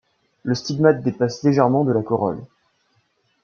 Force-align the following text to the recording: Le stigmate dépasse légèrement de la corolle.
Le 0.41 0.55
stigmate 0.55 1.03
dépasse 1.03 1.43
légèrement 1.43 1.83
de 1.83 1.91
la 1.91 2.01
corolle. 2.01 2.41